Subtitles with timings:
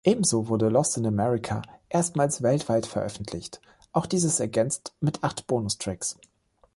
[0.03, 3.61] Ebenso wurde "Lost In America" erstmals weltweit veröffentlicht,
[3.93, 6.17] auch dieses ergänzt mit acht Bonustracks.